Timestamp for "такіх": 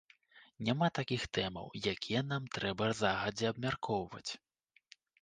0.99-1.25